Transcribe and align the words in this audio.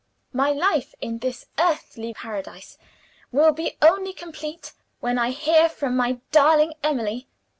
My 0.33 0.49
life, 0.51 0.95
in 0.99 1.19
this 1.19 1.45
earthly 1.59 2.11
paradise, 2.15 2.79
will 3.31 3.51
be 3.51 3.77
only 3.83 4.13
complete 4.13 4.73
when 4.99 5.19
I 5.19 5.29
hear 5.29 5.69
from 5.69 5.95
my 5.95 6.21
darling 6.31 6.73
Emily. 6.81 7.27